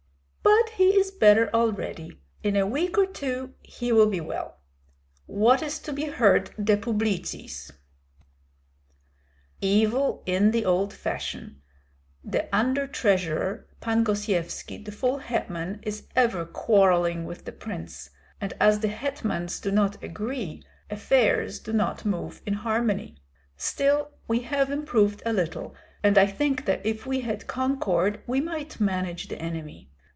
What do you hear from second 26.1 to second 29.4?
I think that if we had concord we might manage the